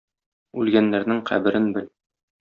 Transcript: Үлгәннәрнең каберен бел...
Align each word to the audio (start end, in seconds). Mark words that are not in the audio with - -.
Үлгәннәрнең 0.61 1.19
каберен 1.31 1.67
бел... 1.75 1.91